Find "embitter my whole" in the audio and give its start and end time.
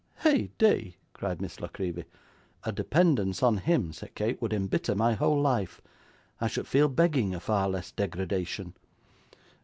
4.51-5.39